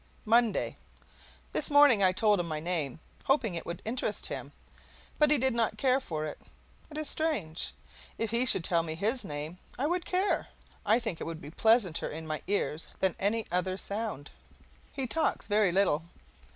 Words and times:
MONDAY. 0.25 0.77
This 1.53 1.69
morning 1.69 2.01
I 2.01 2.11
told 2.11 2.39
him 2.39 2.47
my 2.47 2.59
name, 2.59 2.99
hoping 3.25 3.53
it 3.53 3.67
would 3.67 3.83
interest 3.85 4.25
him. 4.25 4.51
But 5.19 5.29
he 5.29 5.37
did 5.37 5.53
not 5.53 5.77
care 5.77 5.99
for 5.99 6.25
it. 6.25 6.41
It 6.89 6.97
is 6.97 7.07
strange. 7.07 7.75
If 8.17 8.31
he 8.31 8.47
should 8.47 8.63
tell 8.63 8.81
me 8.81 8.95
his 8.95 9.23
name, 9.23 9.59
I 9.77 9.85
would 9.85 10.03
care. 10.05 10.47
I 10.87 10.97
think 10.97 11.21
it 11.21 11.25
would 11.25 11.39
be 11.39 11.51
pleasanter 11.51 12.09
in 12.09 12.25
my 12.25 12.41
ears 12.47 12.87
than 12.99 13.15
any 13.19 13.45
other 13.51 13.77
sound. 13.77 14.31
He 14.91 15.05
talks 15.05 15.45
very 15.45 15.71
little. 15.71 16.01